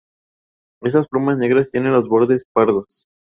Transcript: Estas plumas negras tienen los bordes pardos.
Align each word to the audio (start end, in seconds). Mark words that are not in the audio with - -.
Estas 0.81 1.07
plumas 1.07 1.37
negras 1.37 1.69
tienen 1.69 1.93
los 1.93 2.09
bordes 2.09 2.43
pardos. 2.55 3.05